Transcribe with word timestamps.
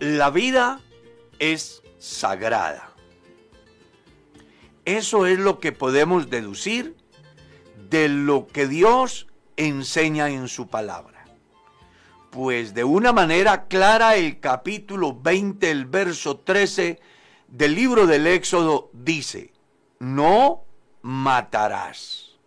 La 0.00 0.30
vida 0.30 0.80
es 1.38 1.82
sagrada. 1.98 2.94
Eso 4.86 5.26
es 5.26 5.38
lo 5.38 5.60
que 5.60 5.72
podemos 5.72 6.30
deducir 6.30 6.96
de 7.90 8.08
lo 8.08 8.46
que 8.46 8.66
Dios 8.66 9.26
enseña 9.58 10.30
en 10.30 10.48
su 10.48 10.68
palabra. 10.68 11.26
Pues 12.30 12.72
de 12.72 12.82
una 12.82 13.12
manera 13.12 13.66
clara 13.66 14.16
el 14.16 14.40
capítulo 14.40 15.20
20, 15.20 15.70
el 15.70 15.84
verso 15.84 16.38
13 16.38 16.98
del 17.48 17.74
libro 17.74 18.06
del 18.06 18.26
Éxodo 18.26 18.88
dice, 18.94 19.52
no 19.98 20.64
matarás. 21.02 22.38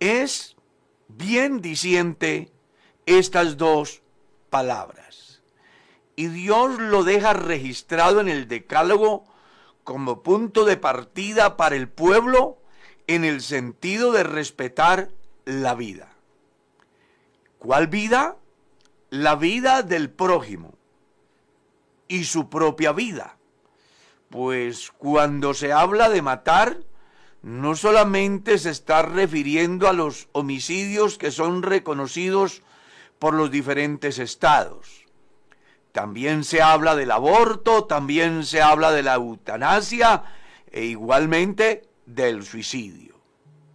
Es 0.00 0.56
bien 1.08 1.60
diciente 1.60 2.50
estas 3.04 3.58
dos 3.58 4.00
palabras. 4.48 5.03
Y 6.16 6.28
Dios 6.28 6.78
lo 6.78 7.02
deja 7.04 7.32
registrado 7.32 8.20
en 8.20 8.28
el 8.28 8.46
decálogo 8.48 9.24
como 9.82 10.22
punto 10.22 10.64
de 10.64 10.76
partida 10.76 11.56
para 11.56 11.76
el 11.76 11.88
pueblo 11.88 12.58
en 13.06 13.24
el 13.24 13.42
sentido 13.42 14.12
de 14.12 14.22
respetar 14.22 15.10
la 15.44 15.74
vida. 15.74 16.08
¿Cuál 17.58 17.88
vida? 17.88 18.36
La 19.10 19.36
vida 19.36 19.82
del 19.82 20.10
prójimo 20.10 20.74
y 22.08 22.24
su 22.24 22.48
propia 22.48 22.92
vida. 22.92 23.36
Pues 24.30 24.90
cuando 24.96 25.54
se 25.54 25.72
habla 25.72 26.08
de 26.08 26.22
matar, 26.22 26.78
no 27.42 27.76
solamente 27.76 28.58
se 28.58 28.70
está 28.70 29.02
refiriendo 29.02 29.88
a 29.88 29.92
los 29.92 30.28
homicidios 30.32 31.18
que 31.18 31.30
son 31.30 31.62
reconocidos 31.62 32.62
por 33.18 33.34
los 33.34 33.50
diferentes 33.50 34.18
estados. 34.18 35.03
También 35.94 36.42
se 36.42 36.60
habla 36.60 36.96
del 36.96 37.12
aborto, 37.12 37.84
también 37.84 38.44
se 38.44 38.60
habla 38.60 38.90
de 38.90 39.04
la 39.04 39.14
eutanasia 39.14 40.24
e 40.72 40.86
igualmente 40.86 41.88
del 42.04 42.44
suicidio. 42.44 43.14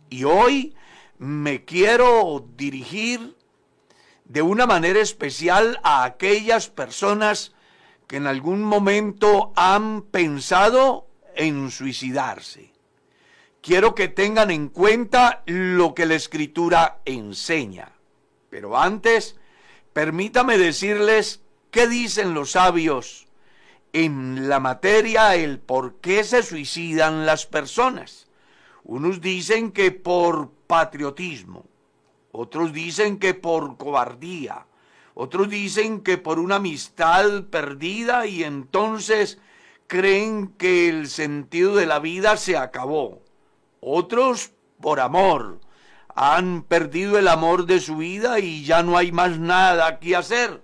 Y 0.10 0.26
hoy 0.26 0.76
me 1.18 1.64
quiero 1.64 2.46
dirigir 2.58 3.38
de 4.26 4.42
una 4.42 4.68
manera 4.68 5.00
especial 5.00 5.80
a 5.82 6.04
aquellas 6.04 6.68
personas 6.68 7.54
que 8.06 8.18
en 8.18 8.28
algún 8.28 8.64
momento 8.64 9.54
han 9.56 10.02
pensado 10.02 11.08
en 11.38 11.72
suicidarse. 11.72 12.74
Quiero 13.62 13.96
que 13.96 14.10
tengan 14.10 14.52
en 14.52 14.68
cuenta 14.68 15.42
lo 15.46 15.96
que 15.96 16.06
la 16.06 16.16
escritura 16.16 17.00
enseña. 17.06 17.94
Pero 18.50 18.78
antes, 18.78 19.38
permítame 19.94 20.58
decirles 20.58 21.44
qué 21.72 21.88
dicen 21.88 22.34
los 22.34 22.52
sabios 22.52 23.28
en 23.94 24.50
la 24.50 24.60
materia 24.60 25.36
el 25.36 25.60
por 25.60 25.96
qué 25.96 26.24
se 26.24 26.44
suicidan 26.44 27.26
las 27.26 27.46
personas. 27.46 28.28
Unos 28.84 29.22
dicen 29.22 29.72
que 29.72 29.92
por 29.92 30.52
patriotismo, 30.68 31.66
otros 32.32 32.74
dicen 32.74 33.20
que 33.20 33.34
por 33.34 33.78
cobardía, 33.78 34.66
otros 35.14 35.50
dicen 35.50 36.02
que 36.02 36.18
por 36.18 36.40
una 36.40 36.56
amistad 36.56 37.44
perdida 37.52 38.26
y 38.26 38.44
entonces 38.44 39.40
creen 39.88 40.54
que 40.58 40.88
el 40.88 41.10
sentido 41.10 41.76
de 41.76 41.86
la 41.86 42.00
vida 42.00 42.38
se 42.38 42.56
acabó. 42.56 43.22
Otros 43.82 44.52
por 44.80 45.00
amor, 45.00 45.60
han 46.16 46.64
perdido 46.64 47.18
el 47.18 47.28
amor 47.28 47.66
de 47.66 47.80
su 47.80 47.98
vida 47.98 48.40
y 48.40 48.64
ya 48.64 48.84
no 48.84 48.98
hay 48.98 49.12
más 49.12 49.40
nada 49.40 50.00
que 50.00 50.16
hacer. 50.16 50.62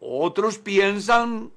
Otros 0.00 0.58
piensan 0.58 1.52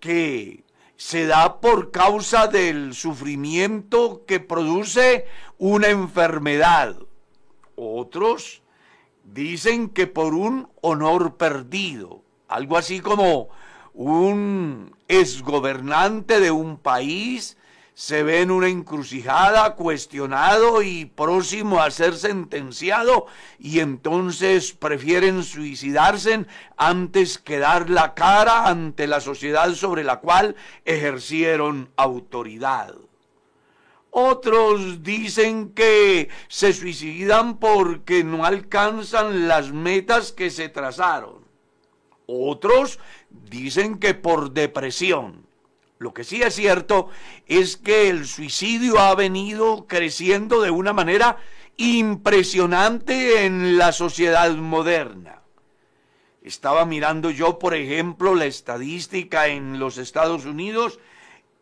que 0.00 0.64
se 0.96 1.26
da 1.26 1.60
por 1.60 1.90
causa 1.90 2.48
del 2.48 2.94
sufrimiento 2.94 4.24
que 4.26 4.40
produce 4.40 5.26
una 5.58 5.88
enfermedad. 5.88 6.96
Otros 7.76 8.62
dicen 9.22 9.90
que 9.90 10.06
por 10.08 10.34
un 10.34 10.68
honor 10.80 11.36
perdido, 11.36 12.22
algo 12.48 12.76
así 12.76 13.00
como 13.00 13.48
un 13.94 14.96
exgobernante 15.06 16.40
de 16.40 16.50
un 16.50 16.78
país 16.78 17.56
se 17.98 18.22
ve 18.22 18.42
en 18.42 18.52
una 18.52 18.68
encrucijada, 18.68 19.74
cuestionado 19.74 20.82
y 20.82 21.06
próximo 21.06 21.80
a 21.80 21.90
ser 21.90 22.14
sentenciado, 22.14 23.26
y 23.58 23.80
entonces 23.80 24.72
prefieren 24.72 25.42
suicidarse 25.42 26.46
antes 26.76 27.38
que 27.38 27.58
dar 27.58 27.90
la 27.90 28.14
cara 28.14 28.68
ante 28.68 29.08
la 29.08 29.20
sociedad 29.20 29.74
sobre 29.74 30.04
la 30.04 30.20
cual 30.20 30.54
ejercieron 30.84 31.90
autoridad. 31.96 32.94
Otros 34.10 35.02
dicen 35.02 35.70
que 35.70 36.28
se 36.46 36.72
suicidan 36.72 37.58
porque 37.58 38.22
no 38.22 38.44
alcanzan 38.44 39.48
las 39.48 39.72
metas 39.72 40.30
que 40.30 40.50
se 40.50 40.68
trazaron. 40.68 41.42
Otros 42.26 43.00
dicen 43.28 43.98
que 43.98 44.14
por 44.14 44.52
depresión. 44.52 45.47
Lo 45.98 46.14
que 46.14 46.22
sí 46.24 46.42
es 46.42 46.54
cierto 46.54 47.08
es 47.46 47.76
que 47.76 48.08
el 48.08 48.26
suicidio 48.26 49.00
ha 49.00 49.14
venido 49.14 49.86
creciendo 49.86 50.62
de 50.62 50.70
una 50.70 50.92
manera 50.92 51.38
impresionante 51.76 53.44
en 53.44 53.78
la 53.78 53.92
sociedad 53.92 54.54
moderna. 54.54 55.42
Estaba 56.42 56.84
mirando 56.84 57.30
yo, 57.30 57.58
por 57.58 57.74
ejemplo, 57.74 58.34
la 58.34 58.46
estadística 58.46 59.48
en 59.48 59.78
los 59.80 59.98
Estados 59.98 60.44
Unidos 60.44 61.00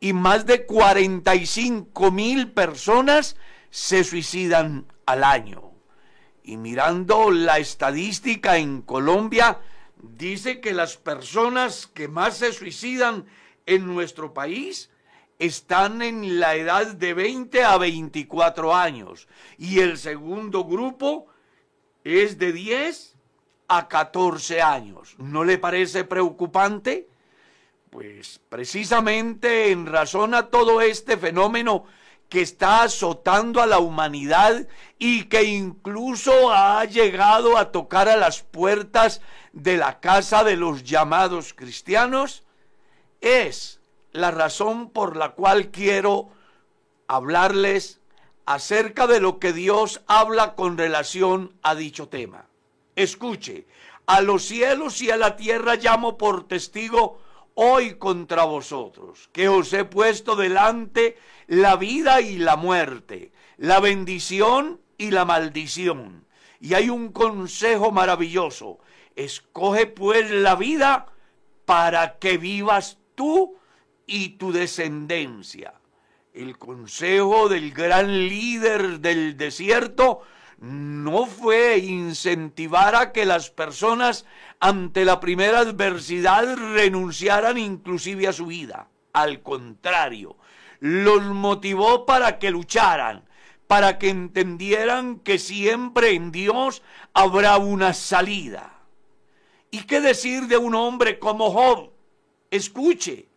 y 0.00 0.12
más 0.12 0.44
de 0.44 0.66
45 0.66 2.10
mil 2.10 2.52
personas 2.52 3.36
se 3.70 4.04
suicidan 4.04 4.86
al 5.06 5.24
año. 5.24 5.72
Y 6.42 6.58
mirando 6.58 7.30
la 7.30 7.58
estadística 7.58 8.58
en 8.58 8.82
Colombia, 8.82 9.58
dice 9.96 10.60
que 10.60 10.72
las 10.72 10.96
personas 10.96 11.86
que 11.86 12.06
más 12.06 12.36
se 12.36 12.52
suicidan 12.52 13.26
en 13.66 13.86
nuestro 13.86 14.32
país 14.32 14.90
están 15.38 16.00
en 16.00 16.40
la 16.40 16.54
edad 16.54 16.86
de 16.86 17.12
20 17.12 17.62
a 17.62 17.76
24 17.76 18.74
años 18.74 19.28
y 19.58 19.80
el 19.80 19.98
segundo 19.98 20.64
grupo 20.64 21.26
es 22.04 22.38
de 22.38 22.52
10 22.52 23.16
a 23.68 23.88
14 23.88 24.62
años. 24.62 25.16
¿No 25.18 25.44
le 25.44 25.58
parece 25.58 26.04
preocupante? 26.04 27.08
Pues 27.90 28.40
precisamente 28.48 29.70
en 29.70 29.86
razón 29.86 30.34
a 30.34 30.48
todo 30.48 30.80
este 30.80 31.16
fenómeno 31.16 31.84
que 32.28 32.40
está 32.40 32.82
azotando 32.82 33.62
a 33.62 33.66
la 33.66 33.78
humanidad 33.78 34.66
y 34.98 35.24
que 35.24 35.44
incluso 35.44 36.52
ha 36.52 36.84
llegado 36.84 37.56
a 37.56 37.70
tocar 37.70 38.08
a 38.08 38.16
las 38.16 38.42
puertas 38.42 39.20
de 39.52 39.76
la 39.76 40.00
casa 40.00 40.42
de 40.42 40.56
los 40.56 40.82
llamados 40.82 41.54
cristianos, 41.54 42.45
es 43.26 43.80
la 44.12 44.30
razón 44.30 44.90
por 44.90 45.16
la 45.16 45.30
cual 45.30 45.70
quiero 45.70 46.28
hablarles 47.08 48.00
acerca 48.46 49.06
de 49.06 49.20
lo 49.20 49.38
que 49.38 49.52
Dios 49.52 50.02
habla 50.06 50.54
con 50.54 50.78
relación 50.78 51.52
a 51.62 51.74
dicho 51.74 52.08
tema. 52.08 52.46
Escuche, 52.94 53.66
a 54.06 54.20
los 54.20 54.44
cielos 54.44 55.02
y 55.02 55.10
a 55.10 55.16
la 55.16 55.36
tierra 55.36 55.74
llamo 55.74 56.16
por 56.16 56.46
testigo 56.46 57.20
hoy 57.54 57.96
contra 57.96 58.44
vosotros, 58.44 59.28
que 59.32 59.48
os 59.48 59.72
he 59.72 59.84
puesto 59.84 60.36
delante 60.36 61.18
la 61.46 61.76
vida 61.76 62.20
y 62.20 62.38
la 62.38 62.56
muerte, 62.56 63.32
la 63.56 63.80
bendición 63.80 64.80
y 64.96 65.10
la 65.10 65.24
maldición. 65.24 66.24
Y 66.60 66.74
hay 66.74 66.88
un 66.88 67.12
consejo 67.12 67.90
maravilloso. 67.90 68.78
Escoge 69.16 69.86
pues 69.86 70.30
la 70.30 70.54
vida 70.54 71.06
para 71.64 72.18
que 72.18 72.38
vivas 72.38 72.98
tú 73.16 73.56
y 74.06 74.30
tu 74.30 74.52
descendencia. 74.52 75.74
El 76.32 76.56
consejo 76.58 77.48
del 77.48 77.72
gran 77.72 78.28
líder 78.28 79.00
del 79.00 79.36
desierto 79.36 80.22
no 80.58 81.26
fue 81.26 81.78
incentivar 81.78 82.94
a 82.94 83.12
que 83.12 83.24
las 83.24 83.50
personas 83.50 84.24
ante 84.60 85.04
la 85.04 85.18
primera 85.18 85.60
adversidad 85.60 86.56
renunciaran 86.56 87.58
inclusive 87.58 88.28
a 88.28 88.32
su 88.32 88.46
vida. 88.46 88.88
Al 89.12 89.42
contrario, 89.42 90.36
los 90.80 91.22
motivó 91.22 92.06
para 92.06 92.38
que 92.38 92.50
lucharan, 92.50 93.24
para 93.66 93.98
que 93.98 94.10
entendieran 94.10 95.18
que 95.20 95.38
siempre 95.38 96.14
en 96.14 96.32
Dios 96.32 96.82
habrá 97.12 97.56
una 97.56 97.92
salida. 97.92 98.72
¿Y 99.70 99.82
qué 99.82 100.00
decir 100.00 100.46
de 100.46 100.56
un 100.56 100.74
hombre 100.74 101.18
como 101.18 101.50
Job? 101.50 101.95
Escuche 102.50 103.28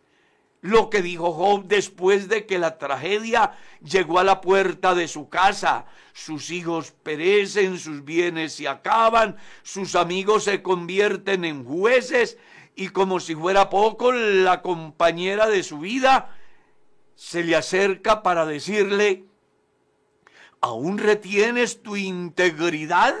lo 0.62 0.90
que 0.90 1.02
dijo 1.02 1.32
Job 1.32 1.64
después 1.66 2.28
de 2.28 2.46
que 2.46 2.58
la 2.58 2.78
tragedia 2.78 3.52
llegó 3.82 4.18
a 4.18 4.24
la 4.24 4.40
puerta 4.40 4.94
de 4.94 5.08
su 5.08 5.28
casa. 5.28 5.86
Sus 6.12 6.50
hijos 6.50 6.92
perecen, 7.02 7.78
sus 7.78 8.04
bienes 8.04 8.54
se 8.54 8.68
acaban, 8.68 9.36
sus 9.62 9.94
amigos 9.94 10.44
se 10.44 10.62
convierten 10.62 11.44
en 11.44 11.64
jueces 11.64 12.36
y 12.76 12.88
como 12.88 13.20
si 13.20 13.34
fuera 13.34 13.68
poco, 13.68 14.12
la 14.12 14.62
compañera 14.62 15.46
de 15.48 15.62
su 15.62 15.78
vida 15.78 16.36
se 17.14 17.44
le 17.44 17.56
acerca 17.56 18.22
para 18.22 18.46
decirle, 18.46 19.24
¿aún 20.60 20.98
retienes 20.98 21.82
tu 21.82 21.96
integridad? 21.96 23.14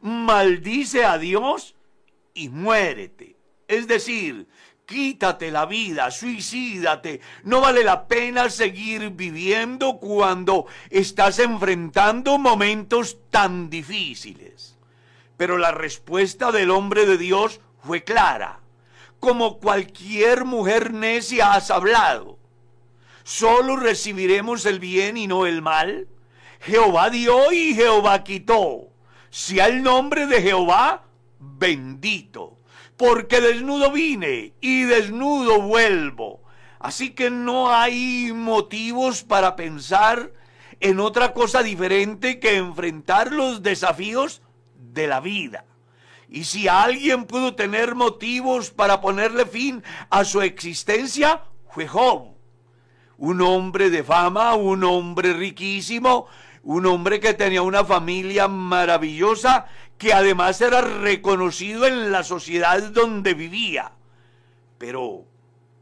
Maldice 0.00 1.04
a 1.04 1.18
Dios 1.18 1.74
y 2.32 2.48
muérete. 2.48 3.36
Es 3.68 3.86
decir, 3.86 4.46
quítate 4.86 5.50
la 5.50 5.66
vida, 5.66 6.10
suicídate. 6.10 7.20
No 7.42 7.60
vale 7.60 7.84
la 7.84 8.06
pena 8.06 8.50
seguir 8.50 9.10
viviendo 9.10 9.98
cuando 9.98 10.66
estás 10.90 11.38
enfrentando 11.38 12.38
momentos 12.38 13.18
tan 13.30 13.70
difíciles. 13.70 14.76
Pero 15.36 15.58
la 15.58 15.72
respuesta 15.72 16.52
del 16.52 16.70
hombre 16.70 17.06
de 17.06 17.18
Dios 17.18 17.60
fue 17.82 18.04
clara. 18.04 18.60
Como 19.20 19.58
cualquier 19.58 20.44
mujer 20.44 20.92
necia 20.92 21.54
has 21.54 21.70
hablado. 21.70 22.38
Solo 23.24 23.76
recibiremos 23.76 24.66
el 24.66 24.78
bien 24.78 25.16
y 25.16 25.26
no 25.26 25.46
el 25.46 25.62
mal. 25.62 26.08
Jehová 26.60 27.10
dio 27.10 27.52
y 27.52 27.74
Jehová 27.74 28.22
quitó. 28.22 28.88
Sea 29.30 29.66
el 29.66 29.82
nombre 29.82 30.26
de 30.26 30.42
Jehová 30.42 31.04
bendito. 31.40 32.53
Porque 32.96 33.40
desnudo 33.40 33.90
vine 33.90 34.52
y 34.60 34.84
desnudo 34.84 35.60
vuelvo. 35.60 36.40
Así 36.78 37.10
que 37.10 37.30
no 37.30 37.72
hay 37.72 38.32
motivos 38.32 39.22
para 39.22 39.56
pensar 39.56 40.32
en 40.80 41.00
otra 41.00 41.32
cosa 41.32 41.62
diferente 41.62 42.38
que 42.38 42.56
enfrentar 42.56 43.32
los 43.32 43.62
desafíos 43.62 44.42
de 44.76 45.06
la 45.06 45.20
vida. 45.20 45.64
Y 46.28 46.44
si 46.44 46.68
alguien 46.68 47.24
pudo 47.24 47.54
tener 47.54 47.94
motivos 47.94 48.70
para 48.70 49.00
ponerle 49.00 49.46
fin 49.46 49.82
a 50.10 50.24
su 50.24 50.42
existencia, 50.42 51.42
fue 51.70 51.88
Job. 51.88 52.34
Un 53.16 53.40
hombre 53.40 53.90
de 53.90 54.02
fama, 54.02 54.54
un 54.54 54.84
hombre 54.84 55.32
riquísimo, 55.32 56.26
un 56.62 56.86
hombre 56.86 57.20
que 57.20 57.34
tenía 57.34 57.62
una 57.62 57.84
familia 57.84 58.48
maravillosa, 58.48 59.66
que 59.98 60.12
además 60.12 60.60
era 60.60 60.80
reconocido 60.80 61.86
en 61.86 62.12
la 62.12 62.22
sociedad 62.22 62.82
donde 62.82 63.34
vivía. 63.34 63.92
Pero 64.78 65.24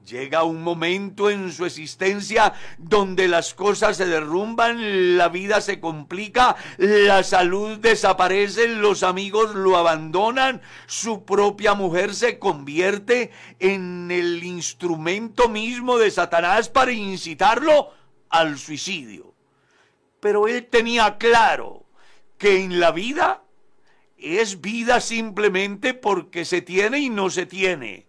Llega 0.06 0.42
un 0.42 0.62
momento 0.62 1.30
en 1.30 1.52
su 1.52 1.64
existencia 1.64 2.54
donde 2.76 3.28
las 3.28 3.54
cosas 3.54 3.96
se 3.96 4.06
derrumban, 4.06 5.16
la 5.16 5.28
vida 5.28 5.60
se 5.60 5.78
complica, 5.78 6.56
la 6.76 7.22
salud 7.22 7.78
desaparece, 7.78 8.66
los 8.66 9.04
amigos 9.04 9.54
lo 9.54 9.76
abandonan, 9.76 10.60
su 10.86 11.24
propia 11.24 11.74
mujer 11.74 12.14
se 12.14 12.40
convierte 12.40 13.30
en 13.60 14.10
el 14.10 14.42
instrumento 14.42 15.48
mismo 15.48 15.98
de 15.98 16.10
Satanás 16.10 16.68
para 16.68 16.90
incitarlo 16.90 17.90
al 18.28 18.58
suicidio. 18.58 19.34
Pero 20.18 20.48
él 20.48 20.66
tenía 20.66 21.16
claro 21.16 21.84
que 22.38 22.60
en 22.60 22.80
la 22.80 22.90
vida 22.90 23.41
es 24.22 24.60
vida 24.60 25.00
simplemente 25.00 25.94
porque 25.94 26.44
se 26.44 26.62
tiene 26.62 26.98
y 26.98 27.10
no 27.10 27.30
se 27.30 27.46
tiene 27.46 28.06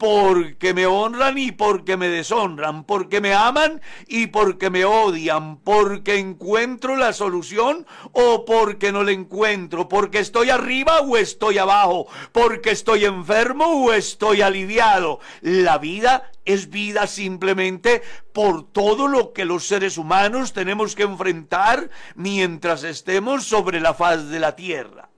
porque 0.00 0.72
me 0.72 0.86
honran 0.86 1.36
y 1.36 1.52
porque 1.52 1.98
me 1.98 2.08
deshonran, 2.08 2.84
porque 2.84 3.20
me 3.20 3.34
aman 3.34 3.82
y 4.08 4.28
porque 4.28 4.70
me 4.70 4.86
odian, 4.86 5.58
porque 5.58 6.18
encuentro 6.18 6.96
la 6.96 7.12
solución 7.12 7.86
o 8.12 8.46
porque 8.46 8.92
no 8.92 9.02
la 9.02 9.12
encuentro, 9.12 9.90
porque 9.90 10.20
estoy 10.20 10.48
arriba 10.48 11.00
o 11.00 11.18
estoy 11.18 11.58
abajo, 11.58 12.06
porque 12.32 12.70
estoy 12.70 13.04
enfermo 13.04 13.66
o 13.66 13.92
estoy 13.92 14.40
aliviado. 14.40 15.20
La 15.42 15.76
vida 15.76 16.32
es 16.46 16.70
vida 16.70 17.06
simplemente 17.06 18.00
por 18.32 18.72
todo 18.72 19.06
lo 19.06 19.34
que 19.34 19.44
los 19.44 19.66
seres 19.66 19.98
humanos 19.98 20.54
tenemos 20.54 20.94
que 20.94 21.02
enfrentar 21.02 21.90
mientras 22.14 22.84
estemos 22.84 23.44
sobre 23.44 23.80
la 23.80 23.92
faz 23.92 24.30
de 24.30 24.40
la 24.40 24.56
tierra 24.56 25.09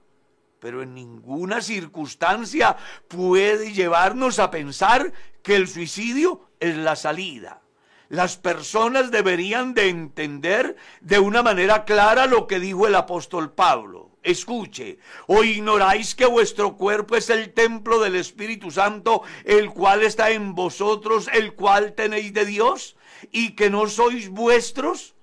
pero 0.63 0.81
en 0.81 0.93
ninguna 0.93 1.59
circunstancia 1.59 2.77
puede 3.09 3.73
llevarnos 3.73 4.39
a 4.39 4.49
pensar 4.49 5.11
que 5.41 5.57
el 5.57 5.67
suicidio 5.67 6.47
es 6.61 6.77
la 6.77 6.95
salida. 6.95 7.63
Las 8.07 8.37
personas 8.37 9.11
deberían 9.11 9.73
de 9.73 9.89
entender 9.89 10.77
de 11.01 11.19
una 11.19 11.43
manera 11.43 11.83
clara 11.83 12.27
lo 12.27 12.47
que 12.47 12.61
dijo 12.61 12.87
el 12.87 12.95
apóstol 12.95 13.51
Pablo. 13.51 14.11
Escuche, 14.23 14.99
¿o 15.27 15.43
ignoráis 15.43 16.15
que 16.15 16.27
vuestro 16.27 16.77
cuerpo 16.77 17.17
es 17.17 17.29
el 17.29 17.51
templo 17.51 17.99
del 17.99 18.15
Espíritu 18.15 18.71
Santo, 18.71 19.23
el 19.43 19.69
cual 19.69 20.01
está 20.01 20.31
en 20.31 20.55
vosotros, 20.55 21.29
el 21.33 21.55
cual 21.55 21.91
tenéis 21.91 22.31
de 22.31 22.45
Dios, 22.45 22.95
y 23.33 23.53
que 23.57 23.69
no 23.69 23.87
sois 23.87 24.29
vuestros? 24.29 25.13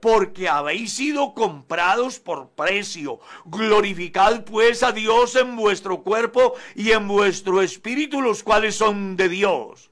Porque 0.00 0.48
habéis 0.48 0.92
sido 0.92 1.34
comprados 1.34 2.18
por 2.18 2.50
precio. 2.50 3.20
Glorificad 3.44 4.44
pues 4.44 4.82
a 4.82 4.92
Dios 4.92 5.36
en 5.36 5.56
vuestro 5.56 6.02
cuerpo 6.02 6.54
y 6.74 6.90
en 6.92 7.06
vuestro 7.08 7.62
espíritu, 7.62 8.20
los 8.20 8.42
cuales 8.42 8.74
son 8.74 9.16
de 9.16 9.28
Dios. 9.28 9.90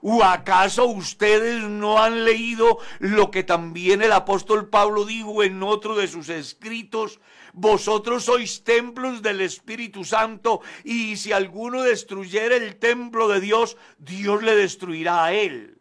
¿O 0.00 0.22
acaso 0.22 0.86
ustedes 0.86 1.62
no 1.62 2.00
han 2.00 2.24
leído 2.24 2.78
lo 3.00 3.30
que 3.30 3.42
también 3.42 4.02
el 4.02 4.12
apóstol 4.12 4.68
Pablo 4.68 5.04
dijo 5.04 5.42
en 5.42 5.62
otro 5.62 5.96
de 5.96 6.06
sus 6.06 6.28
escritos? 6.28 7.20
Vosotros 7.52 8.24
sois 8.24 8.62
templos 8.62 9.22
del 9.22 9.40
Espíritu 9.40 10.04
Santo 10.04 10.60
y 10.84 11.16
si 11.16 11.32
alguno 11.32 11.82
destruyere 11.82 12.56
el 12.56 12.76
templo 12.76 13.26
de 13.26 13.40
Dios, 13.40 13.76
Dios 13.98 14.42
le 14.42 14.54
destruirá 14.54 15.24
a 15.24 15.32
él. 15.32 15.77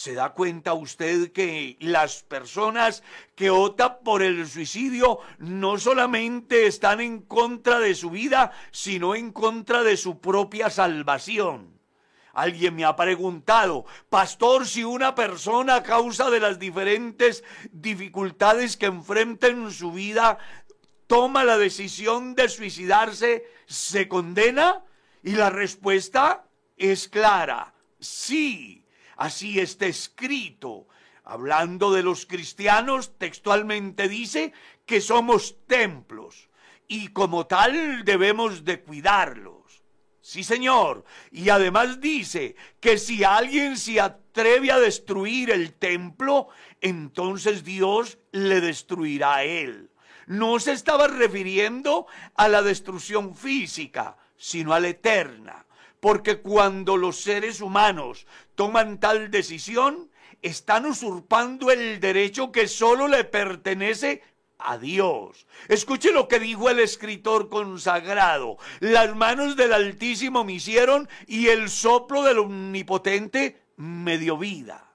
¿Se 0.00 0.14
da 0.14 0.32
cuenta 0.32 0.72
usted 0.72 1.30
que 1.30 1.76
las 1.78 2.22
personas 2.22 3.02
que 3.34 3.50
optan 3.50 3.98
por 4.02 4.22
el 4.22 4.48
suicidio 4.48 5.18
no 5.36 5.76
solamente 5.76 6.66
están 6.66 7.02
en 7.02 7.20
contra 7.20 7.78
de 7.78 7.94
su 7.94 8.08
vida, 8.08 8.50
sino 8.70 9.14
en 9.14 9.30
contra 9.30 9.82
de 9.82 9.98
su 9.98 10.18
propia 10.18 10.70
salvación? 10.70 11.78
Alguien 12.32 12.76
me 12.76 12.86
ha 12.86 12.96
preguntado, 12.96 13.84
pastor, 14.08 14.66
si 14.66 14.84
una 14.84 15.14
persona 15.14 15.74
a 15.74 15.82
causa 15.82 16.30
de 16.30 16.40
las 16.40 16.58
diferentes 16.58 17.44
dificultades 17.70 18.78
que 18.78 18.86
enfrenta 18.86 19.48
en 19.48 19.70
su 19.70 19.92
vida 19.92 20.38
toma 21.08 21.44
la 21.44 21.58
decisión 21.58 22.34
de 22.34 22.48
suicidarse, 22.48 23.44
¿se 23.66 24.08
condena? 24.08 24.82
Y 25.22 25.32
la 25.32 25.50
respuesta 25.50 26.46
es 26.78 27.06
clara, 27.06 27.74
sí. 27.98 28.79
Así 29.20 29.60
está 29.60 29.84
escrito. 29.84 30.88
Hablando 31.24 31.92
de 31.92 32.02
los 32.02 32.24
cristianos, 32.24 33.18
textualmente 33.18 34.08
dice 34.08 34.54
que 34.86 35.02
somos 35.02 35.56
templos 35.66 36.48
y 36.88 37.08
como 37.08 37.46
tal 37.46 38.02
debemos 38.06 38.64
de 38.64 38.80
cuidarlos. 38.80 39.82
Sí, 40.22 40.42
señor. 40.42 41.04
Y 41.30 41.50
además 41.50 42.00
dice 42.00 42.56
que 42.80 42.96
si 42.96 43.22
alguien 43.22 43.76
se 43.76 44.00
atreve 44.00 44.72
a 44.72 44.80
destruir 44.80 45.50
el 45.50 45.74
templo, 45.74 46.48
entonces 46.80 47.62
Dios 47.62 48.16
le 48.32 48.62
destruirá 48.62 49.36
a 49.36 49.44
él. 49.44 49.90
No 50.28 50.58
se 50.58 50.72
estaba 50.72 51.08
refiriendo 51.08 52.06
a 52.36 52.48
la 52.48 52.62
destrucción 52.62 53.36
física, 53.36 54.16
sino 54.38 54.72
a 54.72 54.80
la 54.80 54.88
eterna 54.88 55.66
porque 56.00 56.40
cuando 56.40 56.96
los 56.96 57.20
seres 57.20 57.60
humanos 57.60 58.26
toman 58.54 58.98
tal 58.98 59.30
decisión, 59.30 60.10
están 60.42 60.86
usurpando 60.86 61.70
el 61.70 62.00
derecho 62.00 62.50
que 62.50 62.66
solo 62.66 63.06
le 63.06 63.24
pertenece 63.24 64.22
a 64.58 64.78
Dios. 64.78 65.46
Escuche 65.68 66.12
lo 66.12 66.28
que 66.28 66.38
dijo 66.38 66.70
el 66.70 66.80
escritor 66.80 67.48
consagrado. 67.48 68.56
Las 68.80 69.14
manos 69.14 69.56
del 69.56 69.72
Altísimo 69.72 70.44
me 70.44 70.54
hicieron 70.54 71.08
y 71.26 71.48
el 71.48 71.68
soplo 71.68 72.22
del 72.22 72.38
Omnipotente 72.38 73.62
me 73.76 74.18
dio 74.18 74.36
vida. 74.36 74.86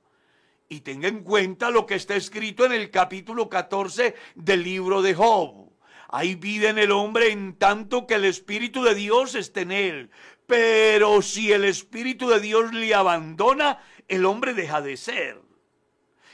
Y 0.68 0.82
tenga 0.82 1.08
en 1.08 1.24
cuenta 1.24 1.70
lo 1.70 1.86
que 1.86 1.96
está 1.96 2.16
escrito 2.16 2.66
en 2.66 2.72
el 2.72 2.90
capítulo 2.90 3.50
14 3.50 4.16
del 4.36 4.64
libro 4.64 5.02
de 5.02 5.14
Job. 5.14 5.66
Hay 6.10 6.36
vida 6.36 6.70
en 6.70 6.78
el 6.78 6.92
hombre 6.92 7.32
en 7.32 7.56
tanto 7.58 8.08
que 8.08 8.16
el 8.16 8.26
Espíritu 8.26 8.84
de 8.84 8.96
Dios 8.96 9.36
esté 9.36 9.62
en 9.62 9.72
él. 9.72 10.12
Pero 10.48 11.22
si 11.22 11.52
el 11.52 11.66
Espíritu 11.66 12.30
de 12.30 12.40
Dios 12.40 12.74
le 12.74 12.94
abandona, 12.94 13.80
el 14.08 14.26
hombre 14.26 14.54
deja 14.54 14.82
de 14.82 14.98
ser. 14.98 15.42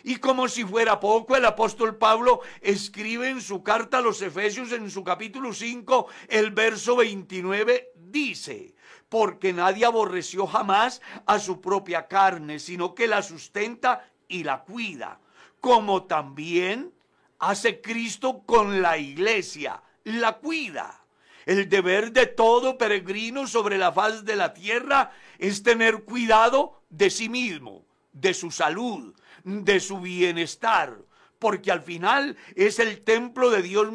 Y 0.04 0.18
como 0.18 0.48
si 0.48 0.64
fuera 0.64 1.00
poco, 1.00 1.36
el 1.36 1.46
apóstol 1.46 1.98
Pablo 1.98 2.42
escribe 2.62 3.30
en 3.30 3.42
su 3.42 3.64
carta 3.64 4.00
a 4.00 4.02
los 4.02 4.22
Efesios 4.22 4.72
en 4.72 4.90
su 4.90 5.04
capítulo 5.04 5.54
5, 5.54 6.08
el 6.28 6.52
verso 6.52 6.96
29, 6.96 7.92
dice, 7.96 8.74
porque 9.10 9.54
nadie 9.54 9.86
aborreció 9.86 10.48
jamás 10.48 11.02
a 11.26 11.40
su 11.40 11.62
propia 11.62 12.08
carne, 12.08 12.60
sino 12.60 12.96
que 12.96 13.08
la 13.08 13.22
sustenta 13.22 14.10
y 14.28 14.44
la 14.44 14.64
cuida, 14.64 15.20
como 15.60 16.06
también 16.06 16.94
hace 17.38 17.80
Cristo 17.82 18.44
con 18.46 18.82
la 18.82 18.98
iglesia, 18.98 19.84
la 20.04 20.38
cuida 20.38 21.01
El 21.46 21.70
deber 21.70 22.12
de 22.12 22.28
todo 22.28 22.78
peregrino 22.78 23.48
sobre 23.48 23.78
la 23.78 23.92
faz 23.92 24.26
de 24.26 24.36
la 24.36 24.54
tierra 24.54 25.12
es 25.40 25.64
tener 25.64 26.04
cuidado 26.04 26.84
de 26.90 27.10
sí 27.10 27.30
mismo, 27.30 27.86
de 28.12 28.34
su 28.34 28.52
salud, 28.52 29.16
de 29.44 29.80
su 29.80 30.00
bienestar, 30.00 30.98
porque 31.40 31.72
al 31.72 31.82
final 31.82 32.38
es 32.56 32.80
el 32.80 33.02
templo 33.02 33.50
de 33.50 33.62
Dios 33.62 33.88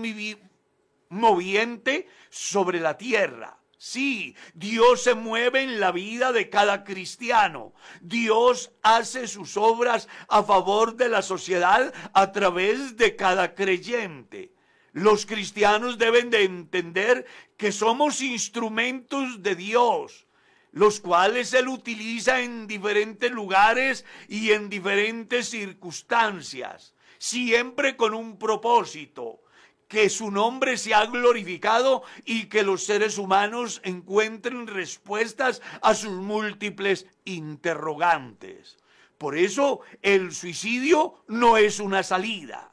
moviente 1.08 2.08
sobre 2.30 2.80
la 2.80 2.96
tierra. 2.96 3.58
Sí, 3.78 4.34
Dios 4.54 5.02
se 5.02 5.14
mueve 5.14 5.62
en 5.62 5.78
la 5.78 5.92
vida 5.92 6.32
de 6.32 6.48
cada 6.48 6.82
cristiano. 6.82 7.74
Dios 8.00 8.72
hace 8.82 9.28
sus 9.28 9.56
obras 9.56 10.08
a 10.28 10.42
favor 10.42 10.96
de 10.96 11.10
la 11.10 11.22
sociedad 11.22 11.92
a 12.14 12.32
través 12.32 12.96
de 12.96 13.14
cada 13.14 13.54
creyente. 13.54 14.55
Los 14.96 15.26
cristianos 15.26 15.98
deben 15.98 16.30
de 16.30 16.44
entender 16.44 17.26
que 17.58 17.70
somos 17.70 18.22
instrumentos 18.22 19.42
de 19.42 19.54
Dios, 19.54 20.26
los 20.72 21.00
cuales 21.00 21.52
Él 21.52 21.68
utiliza 21.68 22.40
en 22.40 22.66
diferentes 22.66 23.30
lugares 23.30 24.06
y 24.26 24.52
en 24.52 24.70
diferentes 24.70 25.50
circunstancias, 25.50 26.94
siempre 27.18 27.94
con 27.94 28.14
un 28.14 28.38
propósito, 28.38 29.42
que 29.86 30.08
su 30.08 30.30
nombre 30.30 30.78
sea 30.78 31.04
glorificado 31.04 32.02
y 32.24 32.46
que 32.46 32.62
los 32.62 32.84
seres 32.84 33.18
humanos 33.18 33.82
encuentren 33.84 34.66
respuestas 34.66 35.60
a 35.82 35.92
sus 35.92 36.12
múltiples 36.12 37.04
interrogantes. 37.26 38.78
Por 39.18 39.36
eso 39.36 39.80
el 40.00 40.32
suicidio 40.32 41.22
no 41.28 41.58
es 41.58 41.80
una 41.80 42.02
salida. 42.02 42.72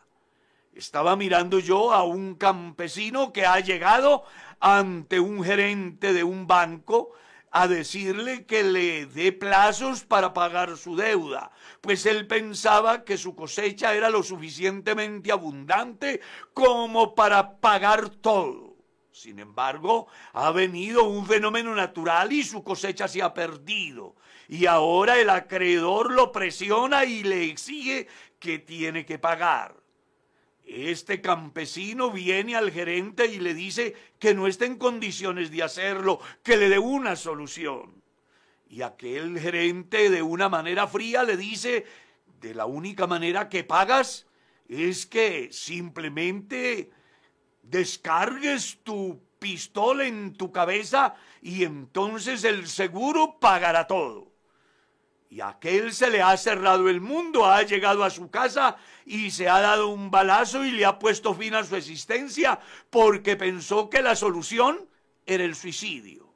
Estaba 0.75 1.15
mirando 1.15 1.59
yo 1.59 1.93
a 1.93 2.03
un 2.03 2.33
campesino 2.33 3.31
que 3.31 3.45
ha 3.45 3.59
llegado 3.59 4.23
ante 4.59 5.19
un 5.19 5.43
gerente 5.43 6.13
de 6.13 6.23
un 6.23 6.47
banco 6.47 7.11
a 7.51 7.67
decirle 7.67 8.45
que 8.45 8.63
le 8.63 9.05
dé 9.05 9.31
plazos 9.31 10.03
para 10.03 10.33
pagar 10.33 10.75
su 10.75 10.95
deuda, 10.95 11.51
pues 11.81 12.07
él 12.07 12.25
pensaba 12.25 13.03
que 13.03 13.15
su 13.15 13.35
cosecha 13.35 13.93
era 13.93 14.09
lo 14.09 14.23
suficientemente 14.23 15.31
abundante 15.31 16.19
como 16.55 17.13
para 17.13 17.57
pagar 17.57 18.09
todo. 18.09 18.75
Sin 19.11 19.37
embargo, 19.37 20.07
ha 20.33 20.51
venido 20.51 21.03
un 21.03 21.27
fenómeno 21.27 21.75
natural 21.75 22.33
y 22.33 22.41
su 22.41 22.63
cosecha 22.63 23.07
se 23.07 23.21
ha 23.21 23.31
perdido. 23.31 24.15
Y 24.47 24.65
ahora 24.65 25.19
el 25.19 25.29
acreedor 25.29 26.11
lo 26.11 26.31
presiona 26.31 27.05
y 27.05 27.21
le 27.21 27.43
exige 27.43 28.07
que 28.39 28.57
tiene 28.57 29.05
que 29.05 29.19
pagar. 29.19 29.82
Este 30.65 31.21
campesino 31.21 32.09
viene 32.11 32.55
al 32.55 32.71
gerente 32.71 33.27
y 33.27 33.39
le 33.39 33.53
dice 33.53 33.95
que 34.17 34.33
no 34.33 34.47
está 34.47 34.65
en 34.65 34.77
condiciones 34.77 35.51
de 35.51 35.63
hacerlo, 35.63 36.19
que 36.41 36.57
le 36.57 36.69
dé 36.69 36.79
una 36.79 37.15
solución. 37.15 38.01
Y 38.69 38.81
aquel 38.81 39.39
gerente 39.39 40.09
de 40.09 40.21
una 40.21 40.49
manera 40.49 40.87
fría 40.87 41.23
le 41.23 41.37
dice, 41.37 41.85
de 42.39 42.55
la 42.55 42.65
única 42.65 43.07
manera 43.07 43.49
que 43.49 43.63
pagas 43.63 44.25
es 44.67 45.05
que 45.05 45.49
simplemente 45.51 46.89
descargues 47.61 48.79
tu 48.83 49.21
pistola 49.39 50.05
en 50.05 50.33
tu 50.33 50.51
cabeza 50.51 51.15
y 51.41 51.63
entonces 51.63 52.43
el 52.43 52.67
seguro 52.67 53.37
pagará 53.39 53.85
todo. 53.87 54.32
Y 55.33 55.41
aquel 55.41 55.93
se 55.93 56.11
le 56.11 56.21
ha 56.21 56.37
cerrado 56.37 56.87
el 56.89 57.01
mundo, 57.01 57.47
ha 57.47 57.63
llegado 57.63 58.03
a 58.03 58.11
su 58.11 58.29
casa 58.29 58.77
y 59.03 59.31
se 59.31 59.49
ha 59.49 59.61
dado 59.61 59.87
un 59.87 60.11
balazo 60.11 60.63
y 60.63 60.69
le 60.69 60.85
ha 60.85 60.99
puesto 60.99 61.33
fin 61.33 61.55
a 61.55 61.63
su 61.63 61.75
existencia 61.75 62.59
porque 62.91 63.35
pensó 63.35 63.89
que 63.89 64.03
la 64.03 64.15
solución 64.15 64.87
era 65.25 65.43
el 65.43 65.55
suicidio. 65.55 66.31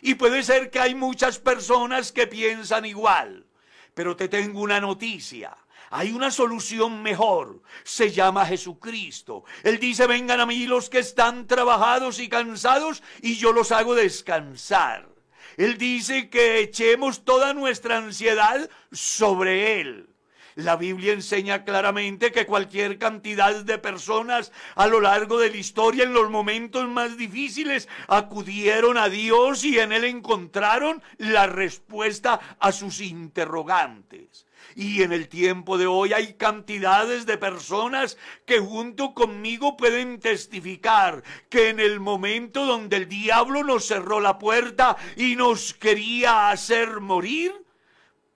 Y 0.00 0.14
puede 0.14 0.44
ser 0.44 0.70
que 0.70 0.78
hay 0.78 0.94
muchas 0.94 1.40
personas 1.40 2.12
que 2.12 2.28
piensan 2.28 2.84
igual, 2.84 3.46
pero 3.94 4.14
te 4.14 4.28
tengo 4.28 4.60
una 4.60 4.80
noticia. 4.80 5.56
Hay 5.90 6.12
una 6.12 6.30
solución 6.30 7.02
mejor, 7.02 7.62
se 7.82 8.12
llama 8.12 8.46
Jesucristo. 8.46 9.42
Él 9.64 9.80
dice, 9.80 10.06
vengan 10.06 10.38
a 10.38 10.46
mí 10.46 10.68
los 10.68 10.88
que 10.88 11.00
están 11.00 11.48
trabajados 11.48 12.20
y 12.20 12.28
cansados 12.28 13.02
y 13.22 13.34
yo 13.34 13.50
los 13.52 13.72
hago 13.72 13.96
descansar. 13.96 15.15
Él 15.56 15.78
dice 15.78 16.28
que 16.28 16.60
echemos 16.60 17.24
toda 17.24 17.54
nuestra 17.54 17.98
ansiedad 17.98 18.68
sobre 18.92 19.80
Él. 19.80 20.08
La 20.56 20.76
Biblia 20.76 21.12
enseña 21.12 21.64
claramente 21.64 22.32
que 22.32 22.46
cualquier 22.46 22.98
cantidad 22.98 23.62
de 23.62 23.76
personas 23.76 24.52
a 24.74 24.86
lo 24.86 25.02
largo 25.02 25.38
de 25.38 25.50
la 25.50 25.58
historia, 25.58 26.04
en 26.04 26.14
los 26.14 26.30
momentos 26.30 26.88
más 26.88 27.18
difíciles, 27.18 27.90
acudieron 28.08 28.96
a 28.96 29.10
Dios 29.10 29.64
y 29.64 29.78
en 29.78 29.92
Él 29.92 30.04
encontraron 30.04 31.02
la 31.18 31.46
respuesta 31.46 32.40
a 32.58 32.72
sus 32.72 33.02
interrogantes. 33.02 34.46
Y 34.74 35.02
en 35.02 35.12
el 35.12 35.28
tiempo 35.28 35.76
de 35.76 35.86
hoy 35.86 36.14
hay 36.14 36.34
cantidades 36.34 37.26
de 37.26 37.36
personas 37.36 38.16
que 38.46 38.58
junto 38.58 39.12
conmigo 39.12 39.76
pueden 39.76 40.20
testificar 40.20 41.22
que 41.50 41.68
en 41.68 41.80
el 41.80 42.00
momento 42.00 42.64
donde 42.64 42.96
el 42.96 43.08
diablo 43.10 43.62
nos 43.62 43.84
cerró 43.84 44.20
la 44.20 44.38
puerta 44.38 44.96
y 45.16 45.36
nos 45.36 45.74
quería 45.74 46.48
hacer 46.48 47.00
morir, 47.00 47.65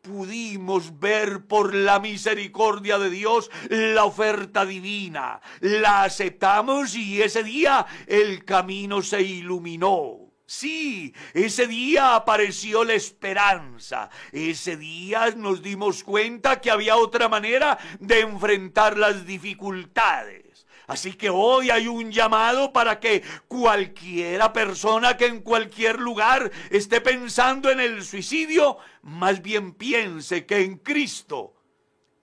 pudimos 0.03 0.99
ver 0.99 1.47
por 1.47 1.75
la 1.75 2.01
misericordia 2.01 2.99
de 2.99 3.11
Dios 3.11 3.51
la 3.69 4.05
oferta 4.05 4.65
divina. 4.65 5.41
La 5.61 6.05
aceptamos 6.05 6.95
y 6.95 7.23
ese 7.23 7.43
día 7.43 7.87
el 8.07 8.45
camino 8.45 9.03
se 9.03 9.23
iluminó. 9.23 10.31
Sí, 10.47 11.15
ese 11.33 11.69
día 11.69 12.17
apareció 12.17 12.83
la 12.83 12.95
esperanza. 12.95 14.11
Ese 14.33 14.77
día 14.77 15.33
nos 15.37 15.63
dimos 15.63 16.03
cuenta 16.03 16.61
que 16.61 16.73
había 16.73 16.97
otra 16.97 17.29
manera 17.29 17.79
de 18.01 18.21
enfrentar 18.21 18.99
las 18.99 19.25
dificultades. 19.25 20.50
Así 20.91 21.13
que 21.13 21.31
hoy 21.31 21.71
hay 21.71 21.87
un 21.87 22.11
llamado 22.11 22.73
para 22.73 22.99
que 22.99 23.23
cualquiera 23.47 24.53
persona 24.53 25.17
que 25.17 25.27
en 25.27 25.41
cualquier 25.41 26.01
lugar 26.01 26.51
esté 26.69 27.01
pensando 27.01 27.71
en 27.71 27.79
el 27.79 28.05
suicidio, 28.05 28.77
más 29.03 29.41
bien 29.41 29.73
piense 29.75 30.47
que 30.47 30.63
en 30.63 30.79
Cristo 30.79 31.55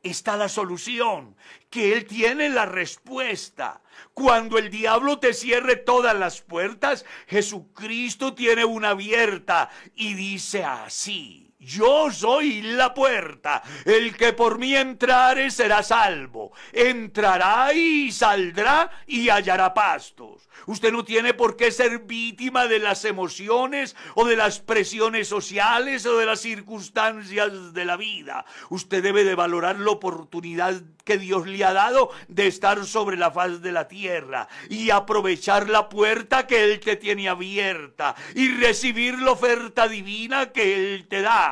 está 0.04 0.36
la 0.36 0.50
solución, 0.50 1.38
que 1.70 1.94
Él 1.94 2.04
tiene 2.04 2.50
la 2.50 2.66
respuesta. 2.66 3.82
Cuando 4.14 4.58
el 4.58 4.70
diablo 4.70 5.18
te 5.18 5.34
cierre 5.34 5.78
todas 5.78 6.18
las 6.18 6.42
puertas, 6.42 7.06
Jesucristo 7.28 8.34
tiene 8.34 8.66
una 8.66 8.90
abierta 8.90 9.70
y 9.96 10.14
dice 10.14 10.66
así. 10.66 11.47
Yo 11.60 12.12
soy 12.12 12.62
la 12.62 12.94
puerta. 12.94 13.64
El 13.84 14.16
que 14.16 14.32
por 14.32 14.60
mí 14.60 14.76
entrare 14.76 15.50
será 15.50 15.82
salvo. 15.82 16.54
Entrará 16.72 17.74
y 17.74 18.12
saldrá 18.12 18.92
y 19.08 19.30
hallará 19.30 19.74
pastos. 19.74 20.48
Usted 20.68 20.92
no 20.92 21.04
tiene 21.04 21.34
por 21.34 21.56
qué 21.56 21.72
ser 21.72 22.00
víctima 22.00 22.68
de 22.68 22.80
las 22.80 23.06
emociones 23.06 23.96
o 24.16 24.26
de 24.26 24.36
las 24.36 24.60
presiones 24.60 25.28
sociales 25.28 26.06
o 26.06 26.18
de 26.18 26.26
las 26.26 26.42
circunstancias 26.42 27.74
de 27.74 27.86
la 27.86 27.98
vida. 27.98 28.46
Usted 28.70 29.02
debe 29.02 29.24
de 29.24 29.36
valorar 29.36 29.80
la 29.80 29.92
oportunidad 29.92 30.82
que 31.04 31.18
Dios 31.18 31.48
le 31.48 31.64
ha 31.64 31.74
dado 31.74 32.12
de 32.28 32.48
estar 32.48 32.86
sobre 32.86 33.18
la 33.18 33.32
faz 33.32 33.62
de 33.62 33.72
la 33.72 33.88
tierra 33.88 34.48
y 34.70 34.90
aprovechar 34.90 35.70
la 35.70 35.90
puerta 35.90 36.46
que 36.46 36.66
Él 36.66 36.80
te 36.82 36.98
tiene 36.98 37.30
abierta 37.30 38.14
y 38.36 38.50
recibir 38.50 39.18
la 39.20 39.32
oferta 39.32 39.88
divina 39.88 40.52
que 40.52 40.96
Él 40.96 41.08
te 41.08 41.22
da. 41.22 41.47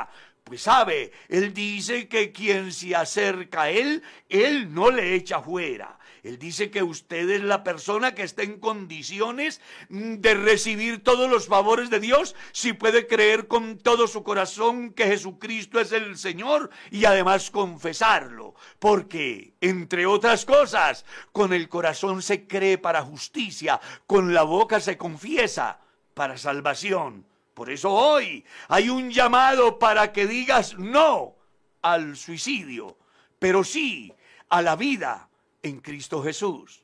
Pues 0.45 0.61
sabe, 0.61 1.11
él 1.27 1.55
dice 1.55 2.07
que 2.07 2.31
quien 2.31 2.71
se 2.71 2.95
acerca 2.95 3.63
a 3.63 3.69
él, 3.71 4.03
él 4.29 4.71
no 4.71 4.91
le 4.91 5.15
echa 5.15 5.41
fuera. 5.41 5.97
Él 6.21 6.37
dice 6.37 6.69
que 6.69 6.83
usted 6.83 7.29
es 7.29 7.43
la 7.43 7.63
persona 7.63 8.13
que 8.13 8.21
está 8.21 8.43
en 8.43 8.59
condiciones 8.59 9.61
de 9.89 10.33
recibir 10.33 11.03
todos 11.03 11.29
los 11.29 11.47
favores 11.47 11.89
de 11.89 11.99
Dios 11.99 12.35
si 12.51 12.73
puede 12.73 13.07
creer 13.07 13.47
con 13.47 13.77
todo 13.77 14.07
su 14.07 14.23
corazón 14.23 14.93
que 14.93 15.05
Jesucristo 15.05 15.79
es 15.79 15.91
el 15.91 16.17
Señor 16.17 16.69
y 16.89 17.05
además 17.05 17.49
confesarlo. 17.49 18.55
Porque, 18.77 19.53
entre 19.61 20.05
otras 20.05 20.45
cosas, 20.45 21.05
con 21.31 21.53
el 21.53 21.69
corazón 21.69 22.21
se 22.21 22.47
cree 22.47 22.77
para 22.79 23.01
justicia, 23.01 23.79
con 24.05 24.33
la 24.33 24.43
boca 24.43 24.79
se 24.79 24.97
confiesa 24.97 25.79
para 26.13 26.37
salvación. 26.37 27.25
Por 27.55 27.69
eso 27.69 27.89
hoy 27.89 28.43
hay 28.67 28.89
un 28.89 29.09
llamado 29.09 29.79
para 29.79 30.11
que 30.11 30.27
digas 30.27 30.77
no 30.77 31.35
al 31.81 32.17
suicidio, 32.17 32.97
pero 33.39 33.63
sí 33.63 34.13
a 34.49 34.61
la 34.61 34.75
vida 34.75 35.29
en 35.63 35.79
Cristo 35.79 36.21
Jesús. 36.21 36.83